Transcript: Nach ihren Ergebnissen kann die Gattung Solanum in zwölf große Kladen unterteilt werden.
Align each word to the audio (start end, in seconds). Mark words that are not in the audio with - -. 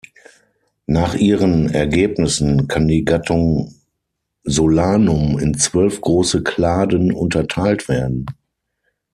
Nach 0.87 1.13
ihren 1.13 1.69
Ergebnissen 1.69 2.67
kann 2.67 2.87
die 2.87 3.05
Gattung 3.05 3.71
Solanum 4.41 5.37
in 5.37 5.53
zwölf 5.53 6.01
große 6.01 6.41
Kladen 6.41 7.11
unterteilt 7.11 7.87
werden. 7.87 8.25